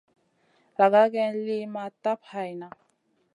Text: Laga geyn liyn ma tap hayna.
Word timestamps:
Laga 0.77 1.03
geyn 1.15 1.35
liyn 1.45 1.69
ma 1.73 1.85
tap 2.03 2.21
hayna. 2.31 2.69